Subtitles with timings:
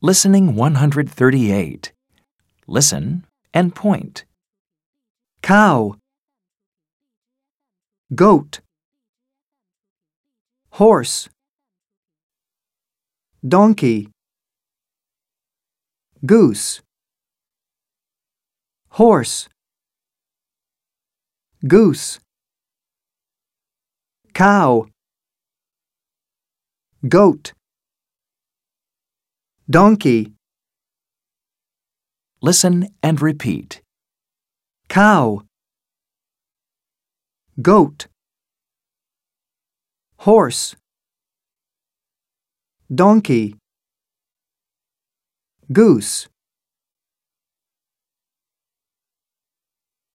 [0.00, 1.92] Listening 138.
[2.68, 4.24] Listen and point.
[5.42, 5.96] cow,
[8.14, 8.60] goat,
[10.72, 11.28] horse,
[13.46, 14.08] donkey,
[16.26, 16.82] goose,
[18.90, 19.48] horse,
[21.66, 22.20] goose,
[24.34, 24.86] cow,
[27.08, 27.52] goat,
[29.70, 30.32] donkey,
[32.40, 33.82] Listen and repeat.
[34.88, 35.42] cow,
[37.60, 38.06] goat,
[40.18, 40.76] horse,
[42.94, 43.56] donkey,
[45.70, 46.28] goose.